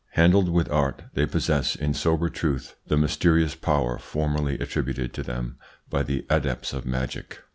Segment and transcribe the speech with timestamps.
[0.13, 5.59] Handled with art, they possess in sober truth the mysterious power formerly attributed to them
[5.91, 7.37] by the adepts of magic.